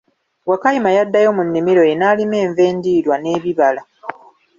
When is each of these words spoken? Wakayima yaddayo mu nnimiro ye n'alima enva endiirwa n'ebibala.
Wakayima 0.49 0.89
yaddayo 0.97 1.29
mu 1.37 1.43
nnimiro 1.47 1.81
ye 1.89 1.95
n'alima 1.97 2.35
enva 2.45 2.61
endiirwa 2.69 3.15
n'ebibala. 3.19 3.81